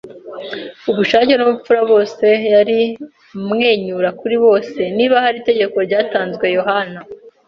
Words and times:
ubushake 0.91 1.33
n'ubupfura; 1.35 1.81
bose 1.91 2.27
yari 2.53 2.79
amwenyura 3.35 4.09
kuri 4.19 4.35
bose. 4.45 4.79
Niba 4.97 5.15
hari 5.25 5.37
itegeko 5.41 5.77
ryatanzwe, 5.87 6.45
Yohana 6.57 6.99